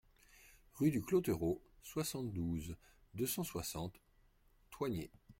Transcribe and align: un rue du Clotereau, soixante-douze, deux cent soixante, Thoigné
un 0.65 0.73
rue 0.79 0.89
du 0.89 0.99
Clotereau, 1.03 1.61
soixante-douze, 1.83 2.75
deux 3.13 3.27
cent 3.27 3.43
soixante, 3.43 4.01
Thoigné 4.71 5.11